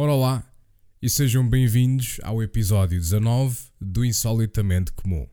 [0.00, 0.44] Ora lá,
[1.02, 5.26] e sejam bem-vindos ao episódio 19 do Insolitamente Comum.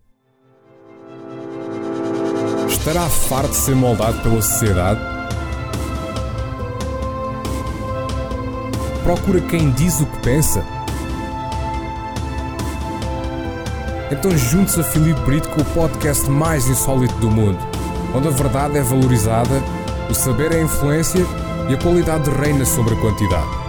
[2.68, 5.00] Estará farto de ser moldado pela sociedade?
[9.04, 10.66] Procura quem diz o que pensa?
[14.12, 17.60] Então junte-se a Filipe Brito com o podcast mais insólito do mundo,
[18.16, 19.62] onde a verdade é valorizada,
[20.10, 21.22] o saber é influência
[21.70, 23.65] e a qualidade reina sobre a quantidade.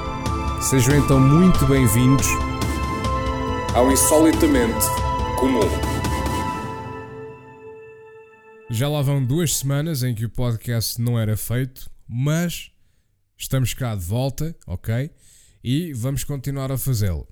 [0.69, 2.27] Sejam então muito bem-vindos
[3.73, 4.85] ao Insolitamente
[5.39, 5.61] Comum.
[8.69, 12.73] Já lá vão duas semanas em que o podcast não era feito, mas
[13.39, 15.09] estamos cá de volta, ok?
[15.63, 17.29] E vamos continuar a fazê-lo.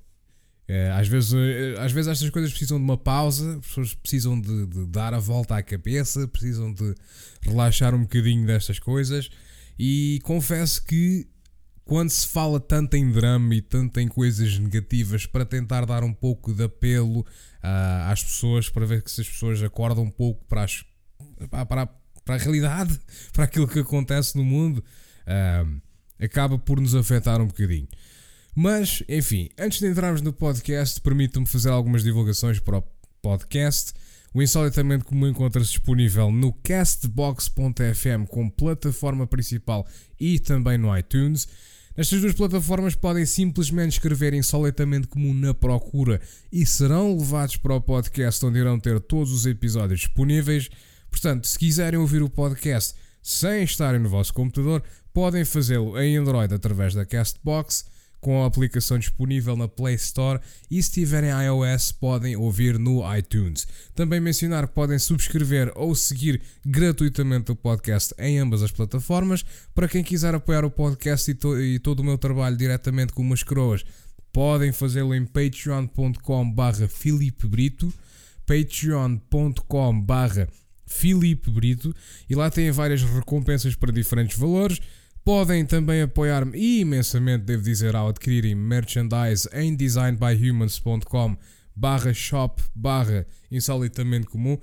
[0.68, 4.40] É, às, vezes, eh, às vezes estas coisas precisam de uma pausa, as pessoas precisam
[4.40, 6.94] de, de, dar a volta à cabeça, precisam de
[7.42, 9.28] relaxar um bocadinho destas coisas.
[9.76, 11.26] E confesso que
[11.84, 16.12] quando se fala tanto em drama e tanto em coisas negativas para tentar dar um
[16.12, 20.44] pouco de apelo uh, às pessoas, para ver que se as pessoas acordam um pouco
[20.46, 20.84] para, as,
[21.50, 21.86] para,
[22.24, 22.98] para a realidade,
[23.32, 24.82] para aquilo que acontece no mundo,
[25.26, 25.80] uh,
[26.18, 27.88] acaba por nos afetar um bocadinho.
[28.54, 32.84] Mas, enfim, antes de entrarmos no podcast, permitam-me fazer algumas divulgações para o
[33.20, 33.92] podcast.
[34.32, 39.86] O Insolitamente Comum encontra-se disponível no castbox.fm como plataforma principal
[40.18, 41.48] e também no iTunes.
[41.96, 47.80] Nestas duas plataformas podem simplesmente escrever Insolitamente Comum na procura e serão levados para o
[47.80, 50.68] podcast onde irão ter todos os episódios disponíveis.
[51.08, 56.52] Portanto, se quiserem ouvir o podcast sem estarem no vosso computador, podem fazê-lo em Android
[56.52, 57.84] através da Castbox
[58.24, 63.68] com a aplicação disponível na Play Store e se tiverem iOS podem ouvir no iTunes.
[63.94, 69.44] Também mencionar que podem subscrever ou seguir gratuitamente o podcast em ambas as plataformas.
[69.74, 73.20] Para quem quiser apoiar o podcast e, to e todo o meu trabalho diretamente com
[73.20, 73.84] umas croas,
[74.32, 76.88] podem fazê-lo em patreon.com barra
[77.44, 77.92] Brito
[78.46, 80.48] patreon.com barra
[81.52, 81.94] Brito
[82.28, 84.80] e lá têm várias recompensas para diferentes valores
[85.24, 91.38] Podem também apoiar-me imensamente, devo dizer, ao adquirirem merchandise em designbyhumans.com
[91.74, 94.58] barra shop barra insolitamente comum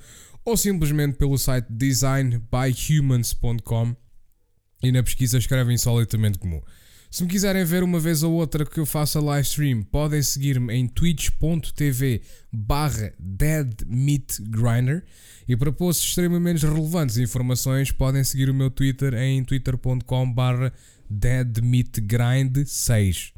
[0.46, 3.96] ou simplesmente pelo site designbyhumans.com
[4.84, 6.62] e na pesquisa escrevem insolitamente comum.
[7.12, 10.74] Se me quiserem ver uma vez ou outra que eu faça live stream, podem seguir-me
[10.74, 15.04] em twitch.tv barra deadmeatgrinder.
[15.46, 20.72] E para posts extremamente relevantes e informações podem seguir o meu Twitter em twitter.com barra
[21.12, 23.34] deadmeatgrind6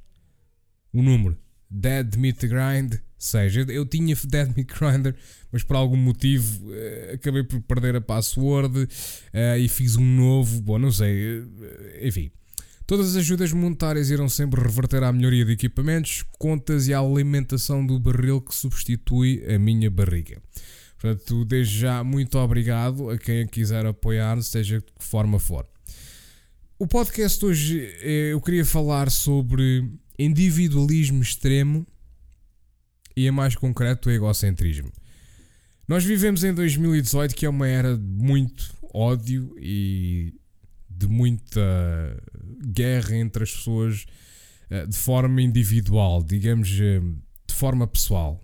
[0.94, 1.38] o número
[1.73, 5.16] deadmeatgrind6 eu, eu tinha Dead Meat Grinder
[5.51, 8.88] mas por algum motivo uh, acabei por perder a password uh,
[9.57, 11.47] e fiz um novo, bom não sei, uh,
[12.03, 12.31] enfim
[12.85, 17.85] Todas as ajudas monetárias irão sempre reverter à melhoria de equipamentos, contas e à alimentação
[17.85, 20.41] do barril que substitui a minha barriga.
[20.99, 25.67] Portanto, desde já, muito obrigado a quem quiser apoiar, seja de que forma for.
[26.77, 29.89] O podcast hoje eh, eu queria falar sobre
[30.19, 31.88] individualismo extremo
[33.15, 34.91] e, em mais concreto, egocentrismo.
[35.88, 40.33] Nós vivemos em 2018, que é uma era de muito ódio e
[40.89, 41.61] de muita
[42.66, 44.06] guerra entre as pessoas
[44.69, 47.00] eh, de forma individual, digamos, eh,
[47.47, 48.44] de forma pessoal.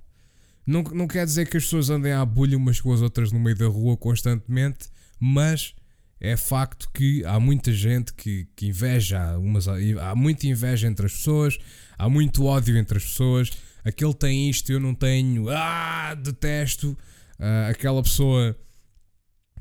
[0.66, 3.40] Não, não quer dizer que as pessoas andem à bulha umas com as outras no
[3.40, 5.74] meio da rua constantemente, mas
[6.22, 11.14] é facto que há muita gente que, que inveja, umas, há muita inveja entre as
[11.14, 11.58] pessoas,
[11.98, 13.52] há muito ódio entre as pessoas.
[13.84, 16.98] Aquele tem isto, eu não tenho, ah, detesto.
[17.40, 18.56] Uh, aquela pessoa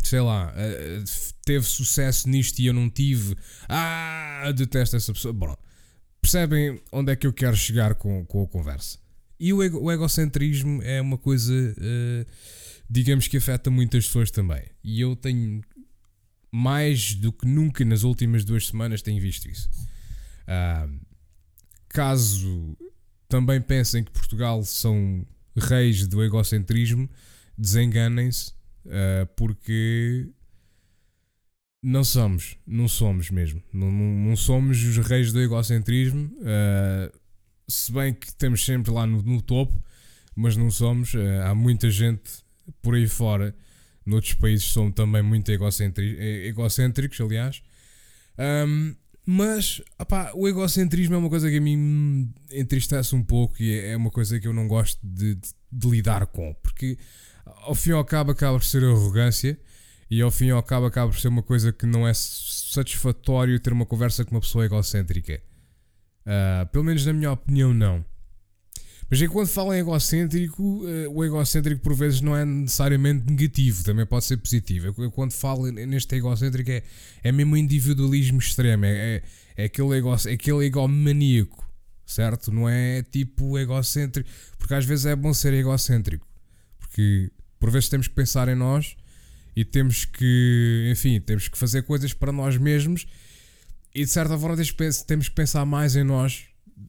[0.03, 1.03] sei lá, eh,
[1.45, 3.37] teve sucesso nisto e eu não tive.
[3.69, 5.33] Ah, detesto essa pessoa.
[5.33, 5.57] Bom,
[6.21, 8.99] percebem onde é que eu quero chegar com, com a conversa?
[9.41, 12.27] E o, ego, o egocentrismo é uma coisa, uh,
[12.91, 14.63] digamos que afeta muitas pessoas também.
[14.83, 15.63] E eu tenho,
[16.51, 19.71] mais do que nunca nas últimas duas semanas, tenho visto isso.
[20.45, 20.99] Uh,
[21.89, 22.77] caso
[23.29, 25.25] também pensem que Portugal são
[25.57, 27.09] reis do egocentrismo,
[27.57, 28.58] desenganem-se
[28.89, 30.29] Uh, porque
[31.83, 33.63] não somos, não somos mesmo.
[33.73, 36.31] Não, não, não somos os reis do egocentrismo.
[36.39, 37.17] Uh,
[37.69, 39.75] se bem que estamos sempre lá no, no topo,
[40.35, 41.15] mas não somos.
[41.15, 42.43] Uh, há muita gente
[42.83, 43.55] por aí fora,
[44.05, 47.63] noutros países, são também muito egocêntricos, aliás.
[48.39, 48.95] Um,
[49.31, 53.71] mas opá, o egocentrismo é uma coisa que a mim me entristece um pouco e
[53.73, 56.97] é, é uma coisa que eu não gosto de, de, de lidar com, porque
[57.63, 59.59] ao fim e ao cabo acaba por ser arrogância
[60.11, 63.59] e ao fim e ao cabo acaba por ser uma coisa que não é satisfatório
[63.61, 65.41] ter uma conversa com uma pessoa egocêntrica.
[66.27, 68.05] Uh, pelo menos na minha opinião, não.
[69.11, 74.05] Mas quando falo em egocêntrico, uh, o egocêntrico por vezes não é necessariamente negativo, também
[74.05, 74.95] pode ser positivo.
[74.99, 76.83] Eu, quando falo neste egocêntrico é,
[77.23, 79.23] é mesmo individualismo extremo, é, é,
[79.57, 81.67] é aquele, ego, é aquele egomaníaco,
[82.05, 82.53] certo?
[82.53, 84.29] Não é tipo egocêntrico,
[84.59, 86.27] porque às vezes é bom ser egocêntrico,
[86.79, 88.97] porque por vezes temos que pensar em nós
[89.57, 93.07] e temos que, enfim, temos que fazer coisas para nós mesmos
[93.95, 94.57] e de certa forma
[95.07, 96.49] temos que pensar mais em nós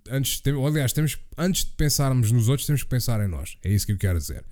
[0.09, 3.57] antes de, aliás, temos, antes de pensarmos nos outros, temos que pensar em nós.
[3.63, 4.45] É isso que eu quero dizer.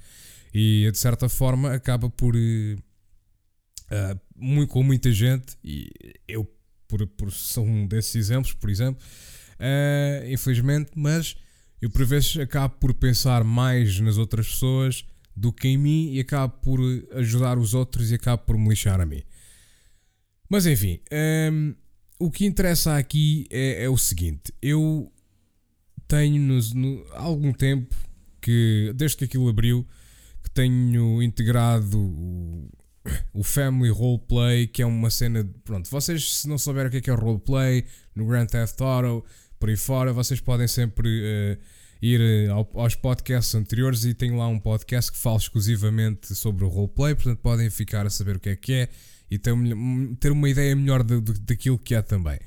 [0.53, 2.35] E de certa forma acaba por.
[2.35, 5.89] Uh, muito, com muita gente, e
[6.27, 6.45] eu
[6.87, 9.01] por, por, sou um desses exemplos, por exemplo,
[9.53, 11.37] uh, infelizmente, mas
[11.81, 15.05] eu por vezes acabo por pensar mais nas outras pessoas
[15.37, 16.79] do que em mim e acabo por
[17.11, 19.21] ajudar os outros e acabo por me lixar a mim.
[20.49, 20.99] Mas enfim,
[21.51, 21.75] um,
[22.19, 25.11] o que interessa aqui é, é o seguinte: eu
[26.07, 27.95] tenho nos, no, há algum tempo
[28.41, 29.85] que, desde que aquilo abriu,
[30.43, 32.69] que tenho integrado o,
[33.31, 35.43] o Family Roleplay, que é uma cena.
[35.43, 37.85] De, pronto, vocês, se não souberem o que é, que é roleplay,
[38.15, 39.23] no Grand Theft Auto,
[39.59, 41.57] por aí fora, vocês podem sempre uh,
[42.01, 46.63] ir eh, ao, aos podcasts anteriores e tenho lá um podcast que fala exclusivamente sobre
[46.63, 48.89] o roleplay, portanto podem ficar a saber o que é que é
[49.29, 49.53] e ter,
[50.19, 52.39] ter uma ideia melhor de, de, daquilo que é também.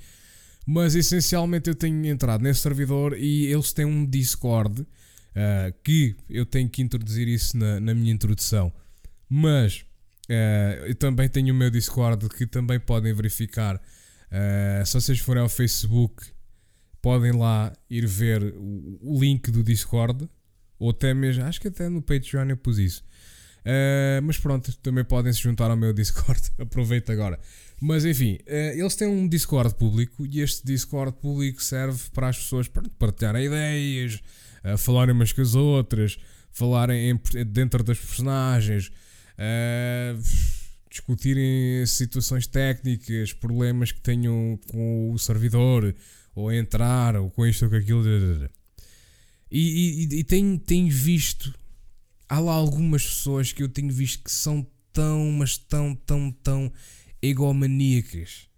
[0.67, 4.87] Mas essencialmente eu tenho entrado nesse servidor e eles têm um Discord uh,
[5.83, 8.73] que eu tenho que introduzir isso na, na minha introdução.
[9.29, 9.85] Mas
[10.29, 13.77] uh, eu também tenho o meu Discord que também podem verificar.
[13.77, 16.25] Uh, se vocês forem ao Facebook,
[17.03, 20.29] podem lá ir ver o, link do Discord.
[20.79, 23.05] Ou até mesmo, acho que até no Patreon eu pus isso.
[24.23, 26.41] mas pronto, também podem se juntar ao meu Discord.
[26.59, 27.39] Aproveito agora.
[27.81, 32.37] Mas enfim, uh, eles têm um Discord público e este Discord público serve para as
[32.37, 32.69] pessoas
[32.99, 34.21] partilharem ideias,
[34.63, 36.19] uh, falarem umas com as outras,
[36.53, 38.89] falarem em, dentro das personagens,
[39.39, 40.23] uh,
[40.91, 45.95] discutirem situações técnicas, problemas que tenham com o servidor,
[46.35, 48.05] ou entrar, ou com isto ou com aquilo.
[49.51, 51.55] E, e, e tenho, tenho visto,
[52.29, 56.73] há lá algumas pessoas que eu tenho visto que são tão, mas tão, tão, tão
[57.21, 58.49] egomaníacas.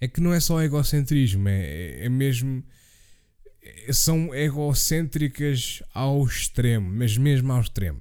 [0.00, 2.62] É que não é só egocentrismo, é, é mesmo.
[3.62, 8.00] É, são egocêntricas ao extremo, mas mesmo ao extremo.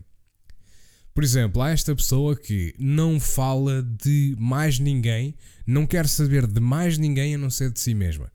[1.13, 6.59] Por exemplo, há esta pessoa que não fala de mais ninguém, não quer saber de
[6.59, 8.31] mais ninguém a não ser de si mesma.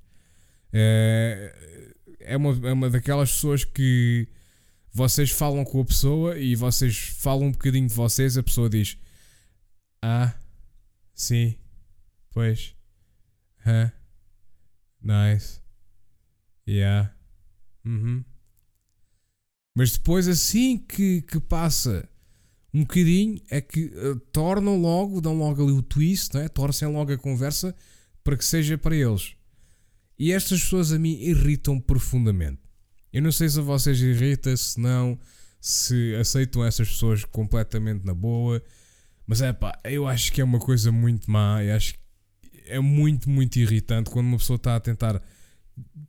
[0.72, 4.28] É, é, uma, é uma daquelas pessoas que
[4.92, 8.98] vocês falam com a pessoa e vocês falam um bocadinho de vocês, a pessoa diz:
[10.02, 10.34] Ah,
[11.18, 11.56] Sim.
[12.30, 12.76] Pois.
[13.66, 13.90] Huh?
[15.02, 15.60] Nice.
[16.66, 17.12] Yeah.
[17.84, 18.24] Uhum.
[19.74, 22.08] Mas depois, assim que, que passa
[22.72, 26.48] um bocadinho, é que uh, tornam logo, dão logo ali o twist, não é?
[26.48, 27.74] torcem logo a conversa
[28.22, 29.34] para que seja para eles.
[30.18, 32.60] E estas pessoas a mim irritam profundamente.
[33.12, 35.18] Eu não sei se a vocês irrita, se não,
[35.60, 38.62] se aceitam essas pessoas completamente na boa
[39.28, 41.62] mas é pá, eu acho que é uma coisa muito má.
[41.62, 42.00] Eu acho que
[42.64, 45.22] é muito, muito irritante quando uma pessoa está a tentar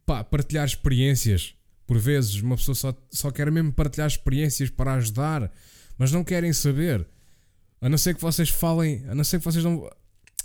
[0.06, 1.54] pá, partilhar experiências.
[1.86, 5.52] Por vezes, uma pessoa só, só quer mesmo partilhar experiências para ajudar,
[5.98, 7.06] mas não querem saber.
[7.82, 9.90] A não ser que vocês falem, a não ser que vocês não.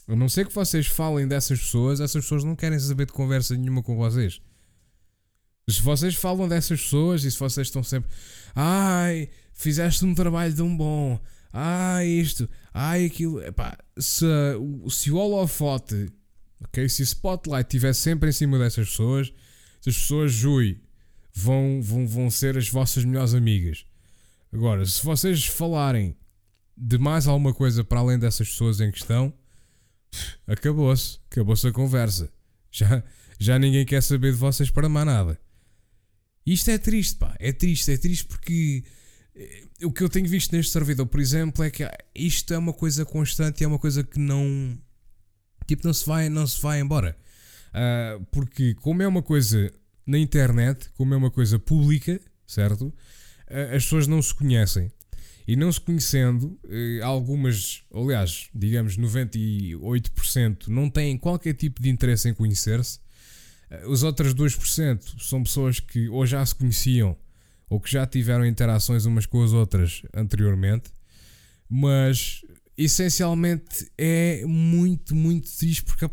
[0.06, 3.56] A não ser que vocês falem dessas pessoas, essas pessoas não querem saber de conversa
[3.56, 4.40] nenhuma com vocês.
[5.68, 8.10] Se vocês falam dessas pessoas e se vocês estão sempre,
[8.54, 11.18] ai, fizeste um trabalho tão bom,
[11.52, 13.40] ah, isto, ah, aquilo.
[13.42, 14.26] Epá, se,
[14.90, 16.12] se o holofote,
[16.60, 16.88] ok?
[16.88, 19.32] Se o spotlight estiver sempre em cima dessas pessoas,
[19.78, 20.82] as pessoas, jui,
[21.32, 23.86] vão, vão, vão ser as vossas melhores amigas.
[24.52, 26.16] Agora, se vocês falarem
[26.76, 29.32] de mais alguma coisa para além dessas pessoas em questão,
[30.46, 31.18] acabou-se.
[31.30, 32.32] Acabou-se a conversa.
[32.70, 33.02] Já,
[33.38, 35.38] já ninguém quer saber de vocês para mais nada.
[36.46, 37.34] Isto é triste, pá.
[37.38, 38.84] É triste, é triste porque
[39.82, 43.04] o que eu tenho visto neste servidor, por exemplo, é que isto é uma coisa
[43.04, 44.78] constante é uma coisa que não
[45.66, 47.16] tipo não se vai, não se vai embora.
[47.70, 49.72] Uh, porque como é uma coisa
[50.06, 52.86] na internet, como é uma coisa pública, certo?
[52.86, 54.92] Uh, as pessoas não se conhecem.
[55.46, 62.28] E não se conhecendo, uh, algumas, aliás, digamos 98% não têm qualquer tipo de interesse
[62.28, 62.98] em conhecer-se.
[63.86, 67.16] Os outros 2% são pessoas que ou já se conheciam
[67.68, 70.90] ou que já tiveram interações umas com as outras anteriormente,
[71.68, 72.42] mas
[72.76, 76.04] essencialmente é muito, muito triste porque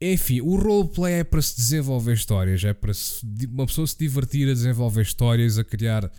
[0.00, 4.48] enfim, o roleplay é para se desenvolver histórias, é para se, uma pessoa se divertir
[4.48, 6.10] a desenvolver histórias, a criar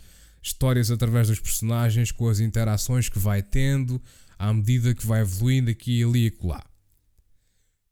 [0.42, 4.00] histórias através dos personagens, com as interações que vai tendo,
[4.38, 6.64] à medida que vai evoluindo aqui, ali e colar.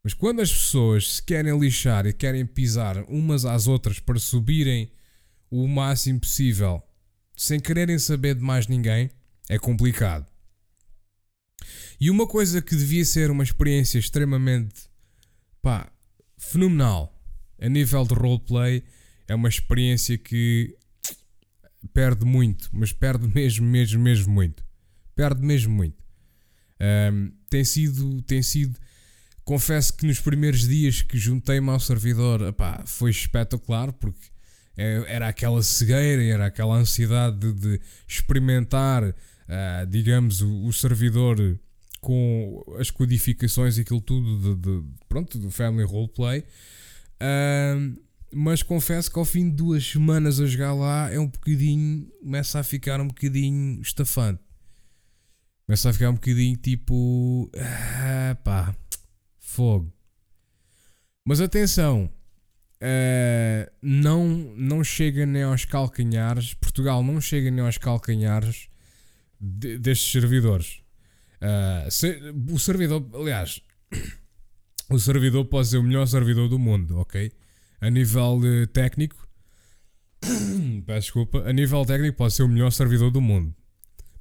[0.03, 4.91] Mas quando as pessoas se querem lixar e querem pisar umas às outras para subirem
[5.51, 6.83] o máximo possível,
[7.37, 9.11] sem quererem saber de mais ninguém,
[9.49, 10.27] é complicado.
[12.01, 14.89] E uma coisa que devia ser uma experiência extremamente
[15.61, 15.91] pá,
[16.37, 17.15] fenomenal
[17.61, 18.85] a nível de roleplay
[19.27, 20.78] é uma experiência que
[21.93, 24.65] perde muito, mas perde mesmo, mesmo, mesmo muito.
[25.15, 25.97] Perde mesmo muito.
[26.81, 28.79] Um, tem sido, tem sido,
[29.45, 34.29] confesso que nos primeiros dias que juntei-me ao servidor, epá, foi espetacular porque
[34.77, 41.59] é, era aquela cegueira, era aquela ansiedade de, de experimentar, uh, digamos, o, o servidor
[42.01, 46.45] com as codificações e aquilo tudo de, de, pronto, do Family Roleplay.
[47.21, 47.99] Uh,
[48.33, 52.11] mas confesso que ao fim de duas semanas a jogar lá é um bocadinho.
[52.21, 54.43] começa a ficar um bocadinho estafante.
[55.67, 57.51] Começa a ficar um bocadinho tipo.
[57.57, 58.77] Ah, pá,
[59.39, 59.93] fogo.
[61.25, 62.11] Mas atenção,
[62.83, 66.55] uh, não, não chega nem aos calcanhares.
[66.55, 68.69] Portugal não chega nem aos calcanhares
[69.41, 70.81] de, destes servidores.
[71.41, 72.19] Uh, se,
[72.51, 73.63] o servidor, aliás,
[74.91, 77.31] o servidor pode ser o melhor servidor do mundo, ok?
[77.81, 79.29] A nível uh, técnico,
[80.85, 83.55] peço desculpa, a nível técnico pode ser o melhor servidor do mundo,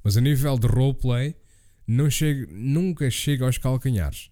[0.02, 1.34] mas a nível de roleplay,
[1.86, 4.30] não chega, nunca chega aos calcanhares.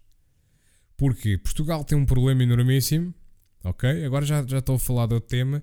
[0.96, 3.14] Porque Portugal tem um problema enormíssimo,
[3.64, 4.04] ok?
[4.04, 5.62] Agora já, já estou a falar do tema,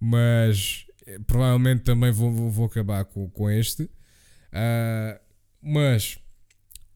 [0.00, 3.84] mas eh, provavelmente também vou, vou, vou acabar com, com este.
[3.84, 5.18] Uh,
[5.62, 6.18] mas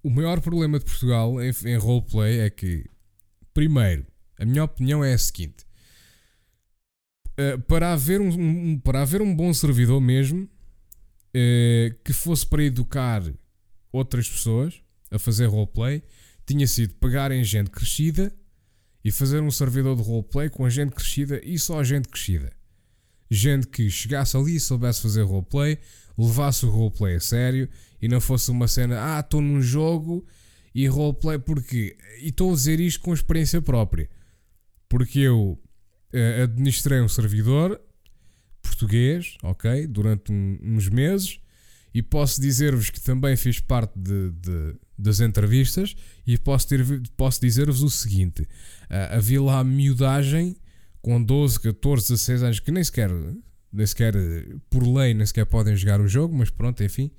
[0.02, 2.84] o maior problema de Portugal em, em roleplay é que,
[3.54, 4.06] primeiro,
[4.38, 5.64] a minha opinião é a seguinte:
[7.40, 12.62] uh, para, haver um, um, para haver um bom servidor mesmo, uh, que fosse para
[12.62, 13.22] educar
[13.92, 14.80] outras pessoas
[15.10, 16.02] a fazer roleplay,
[16.46, 18.32] tinha sido pegarem gente crescida
[19.04, 22.52] e fazer um servidor de roleplay com a gente crescida e só a gente crescida.
[23.30, 25.78] Gente que chegasse ali e soubesse fazer roleplay,
[26.18, 27.68] levasse o roleplay a sério
[28.02, 30.26] e não fosse uma cena, ah, estou num jogo
[30.74, 31.96] e roleplay, porque.
[32.20, 34.08] E estou a dizer isto com experiência própria,
[34.88, 35.58] porque eu
[36.14, 37.80] uh, administrei um servidor
[38.62, 41.40] português, ok, durante um, uns meses
[41.92, 45.94] e posso dizer-vos que também fiz parte de, de, das entrevistas
[46.26, 46.68] e posso,
[47.16, 50.56] posso dizer-vos o seguinte: uh, havia lá miudagem
[51.02, 53.10] com 12, 14, 16 anos que nem sequer,
[53.72, 54.14] nem sequer
[54.68, 57.10] por lei, nem sequer podem jogar o jogo, mas pronto, enfim.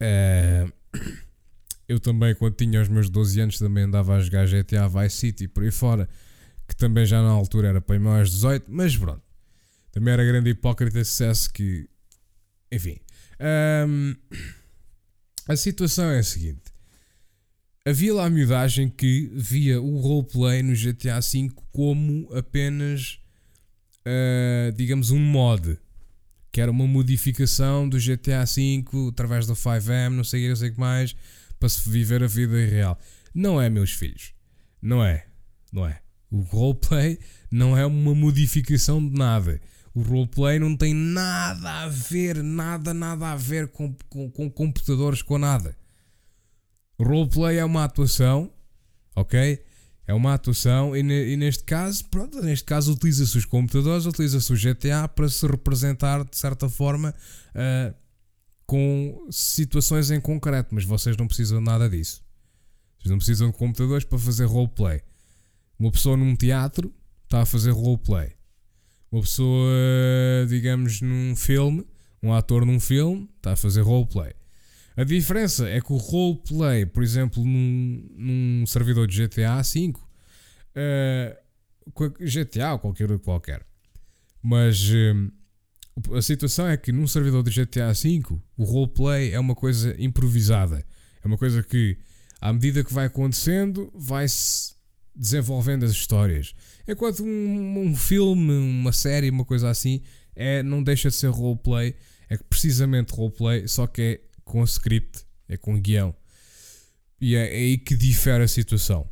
[0.00, 0.72] Uh,
[1.88, 5.48] eu também, quando tinha os meus 12 anos, também andava a jogar GTA Vice City
[5.48, 6.08] por aí fora,
[6.66, 9.22] que também já na altura era para maiores 18, mas pronto.
[9.92, 11.88] Também era grande hipócrita sucesso que.
[12.70, 12.98] Enfim.
[13.88, 14.14] Um,
[15.48, 16.74] a situação é a seguinte.
[17.86, 23.20] Havia lá a miudagem que via o roleplay no GTA V como apenas,
[24.00, 25.78] uh, digamos, um mod
[26.56, 31.14] que era uma modificação do GTA V através do 5M, não sei o que mais,
[31.60, 32.98] para se viver a vida real.
[33.34, 34.32] Não é, meus filhos.
[34.80, 35.26] Não é.
[35.70, 36.00] Não é.
[36.30, 37.18] O roleplay
[37.50, 39.60] não é uma modificação de nada.
[39.94, 45.22] O roleplay não tem nada a ver, nada, nada a ver com, com, com computadores,
[45.22, 45.76] com nada.
[46.98, 48.52] O roleplay é uma atuação,
[49.14, 49.62] ok?
[50.06, 54.56] É uma atuação e, e, neste caso, pronto, neste caso utiliza-se os computadores, utiliza-se o
[54.56, 57.14] GTA para se representar de certa forma
[57.54, 57.94] uh,
[58.66, 62.22] com situações em concreto, mas vocês não precisam nada disso.
[62.98, 65.00] Vocês não precisam de computadores para fazer roleplay.
[65.78, 66.92] Uma pessoa num teatro
[67.24, 68.32] está a fazer roleplay.
[69.10, 69.70] Uma pessoa,
[70.48, 71.86] digamos, num filme,
[72.22, 74.32] um ator num filme, está a fazer roleplay.
[74.96, 79.92] A diferença é que o roleplay, por exemplo, num, num servidor de GTA V,
[80.76, 83.66] uh, GTA ou qualquer outro qualquer,
[84.42, 88.22] mas uh, a situação é que num servidor de GTA V
[88.56, 90.84] o roleplay é uma coisa improvisada.
[91.22, 91.98] É uma coisa que,
[92.40, 94.75] à medida que vai acontecendo, vai-se
[95.16, 96.54] desenvolvendo as histórias.
[96.86, 100.02] Enquanto um, um filme, uma série, uma coisa assim,
[100.34, 101.94] é, não deixa de ser roleplay.
[102.28, 106.14] É precisamente roleplay, só que é com script, é com guião.
[107.20, 109.08] E é, é aí que difere a situação.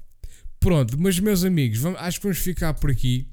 [0.61, 3.29] Pronto, mas meus amigos, vamos, acho que vamos ficar por aqui.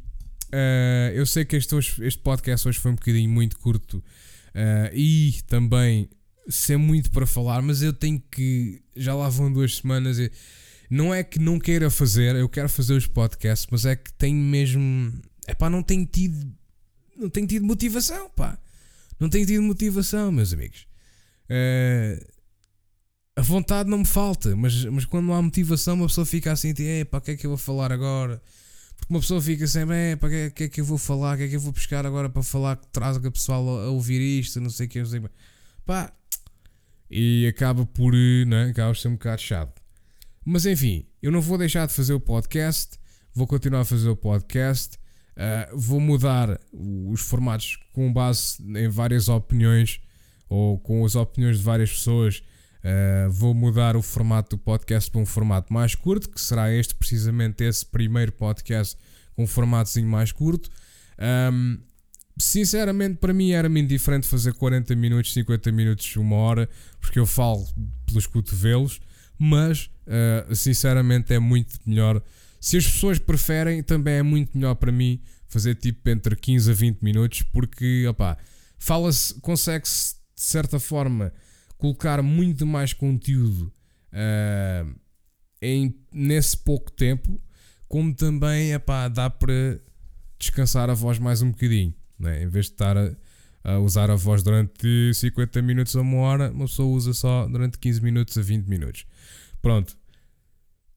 [0.48, 4.94] Uh, eu sei que este, hoje, este podcast hoje foi um bocadinho muito curto uh,
[4.94, 6.10] e também
[6.50, 8.82] sem muito para falar, mas eu tenho que.
[8.96, 10.20] Já lá vão duas semanas.
[10.20, 10.30] Eu,
[10.92, 14.36] Não é que não queira fazer, eu quero fazer os podcasts, mas é que tenho
[14.36, 15.14] mesmo.
[15.48, 16.54] É pá, não tenho tido.
[17.16, 18.60] Não tenho tido motivação, pá.
[19.18, 20.86] Não tenho tido motivação, meus amigos.
[21.50, 22.22] Uh,
[23.38, 26.74] a vontade não me falta, mas, mas quando não há motivação, uma pessoa fica assim,
[26.74, 28.42] tipo, pá, o que é que eu vou falar agora?
[28.98, 31.38] Porque uma pessoa fica sempre, é, o que, que é que eu vou falar?
[31.38, 33.90] Que é que eu vou pescar agora para falar que traz o pessoal a, a
[33.92, 34.60] ouvir isto?
[34.60, 35.22] Não sei o que, não sei
[35.86, 36.12] Pá,
[37.10, 39.81] e acaba por, né, acaba por ser um bocado chato.
[40.46, 42.98] Mas enfim, eu não vou deixar de fazer o podcast,
[43.34, 44.98] vou continuar a fazer o podcast,
[45.38, 50.02] uh, vou mudar os formatos com base em várias opiniões
[50.50, 52.42] ou com as opiniões de várias pessoas.
[52.84, 56.96] Uh, vou mudar o formato do podcast para um formato mais curto, que será este
[56.96, 58.98] precisamente esse primeiro podcast
[59.36, 60.72] com um formatozinho mais curto.
[61.54, 61.78] Um,
[62.40, 66.68] sinceramente, para mim era-me indiferente fazer 40 minutos, 50 minutos, uma hora,
[67.00, 67.68] porque eu falo
[68.08, 69.00] pelos cotovelos
[69.44, 72.22] mas uh, sinceramente é muito melhor.
[72.60, 76.74] Se as pessoas preferem, também é muito melhor para mim fazer tipo entre 15 a
[76.76, 78.38] 20 minutos, porque opá,
[78.78, 81.34] fala-se, consegue-se de certa forma
[81.76, 83.74] colocar muito mais conteúdo
[84.14, 84.96] uh,
[85.60, 87.42] em, nesse pouco tempo,
[87.88, 89.80] como também epá, dá para
[90.38, 92.44] descansar a voz mais um bocadinho, né?
[92.44, 93.12] em vez de estar a,
[93.64, 97.80] a usar a voz durante 50 minutos a uma hora, uma pessoa usa só durante
[97.80, 99.04] 15 minutos a 20 minutos.
[99.62, 99.98] Pronto.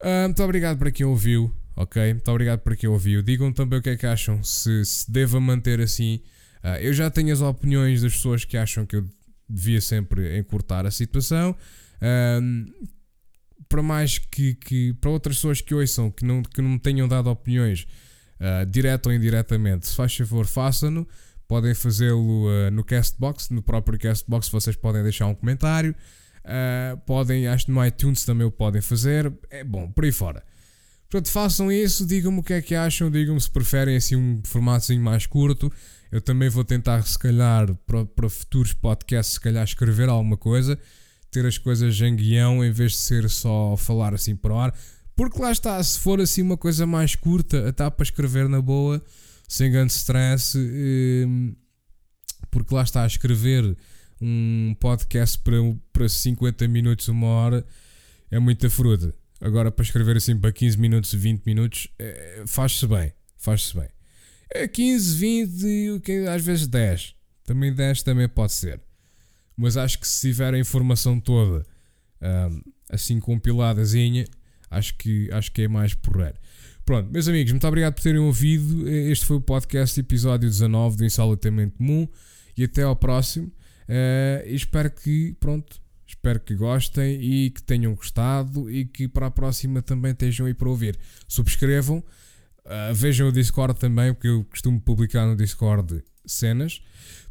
[0.01, 2.13] Uh, muito obrigado para quem ouviu, ok?
[2.13, 3.21] Muito obrigado para quem ouviu.
[3.21, 6.21] Digam também o que é que acham, se, se deva manter assim.
[6.63, 9.05] Uh, eu já tenho as opiniões das pessoas que acham que eu
[9.47, 11.55] devia sempre encurtar a situação.
[11.95, 12.89] Uh,
[13.67, 17.07] para mais que, que para outras pessoas que ouçam que não, que não me tenham
[17.07, 17.87] dado opiniões
[18.39, 21.07] uh, direto ou indiretamente, se faz favor, façam-no.
[21.47, 25.95] Podem fazê-lo uh, no Castbox, no próprio Castbox vocês podem deixar um comentário.
[26.45, 29.33] Uh, podem, acho que no iTunes também o podem fazer.
[29.49, 30.43] É bom, por aí fora.
[31.09, 34.93] Portanto, façam isso, digam-me o que é que acham, digam-me se preferem assim um formato
[34.99, 35.71] mais curto.
[36.11, 40.77] Eu também vou tentar, se calhar, para, para futuros podcasts, se calhar escrever alguma coisa,
[41.31, 44.73] ter as coisas em guião em vez de ser só falar assim o ar.
[45.15, 49.01] Porque lá está, se for assim uma coisa mais curta, até para escrever na boa,
[49.47, 51.55] sem grande stress, hum,
[52.51, 53.75] porque lá está a escrever
[54.25, 55.55] um podcast para,
[55.93, 57.65] para 50 minutos, uma hora,
[58.31, 59.13] é muita fruta.
[59.39, 63.13] Agora, para escrever assim para 15 minutos, 20 minutos, é, faz-se bem.
[63.37, 63.89] Faz-se bem.
[64.49, 67.15] É 15, 20, às vezes 10.
[67.43, 68.81] Também 10 também pode ser.
[69.55, 71.65] Mas acho que se tiver a informação toda
[72.21, 74.25] um, assim compiladazinha,
[74.69, 76.37] acho que, acho que é mais porreiro.
[76.85, 78.87] Pronto, meus amigos, muito obrigado por terem ouvido.
[78.87, 82.07] Este foi o podcast episódio 19 do Insolitamente Comum.
[82.57, 83.51] E até ao próximo.
[83.87, 89.31] Uh, espero que, pronto, espero que gostem e que tenham gostado e que para a
[89.31, 90.97] próxima também estejam aí para ouvir.
[91.27, 96.81] Subscrevam, uh, vejam o Discord também, porque eu costumo publicar no Discord cenas.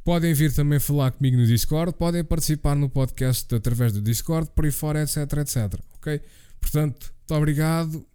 [0.04, 4.64] Podem vir também falar comigo no Discord, podem participar no podcast através do Discord, por
[4.64, 5.80] aí fora, etc, etc.
[5.96, 6.20] Ok?
[6.60, 8.06] Portanto, muito obrigado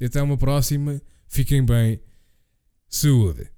[0.00, 1.00] e até uma próxima.
[1.28, 2.00] Fiquem bem.
[2.88, 3.51] Saúde!